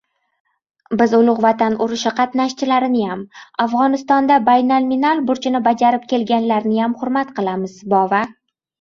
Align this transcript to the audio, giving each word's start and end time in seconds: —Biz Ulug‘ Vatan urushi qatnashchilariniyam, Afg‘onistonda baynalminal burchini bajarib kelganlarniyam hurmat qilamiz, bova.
—Biz 1.01 1.11
Ulug‘ 1.17 1.41
Vatan 1.45 1.75
urushi 1.87 2.13
qatnashchilariniyam, 2.21 3.23
Afg‘onistonda 3.67 4.41
baynalminal 4.51 5.25
burchini 5.31 5.65
bajarib 5.71 6.11
kelganlarniyam 6.17 7.01
hurmat 7.05 7.39
qilamiz, 7.41 7.81
bova. 7.97 8.29